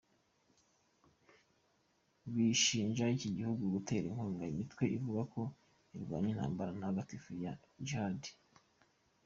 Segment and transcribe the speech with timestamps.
[2.33, 5.41] Bishinja iki gihugu gutera inkunga imitwe ivuga ko
[5.97, 7.53] irwana intambara ntagatifu ya
[7.87, 8.21] Jihad.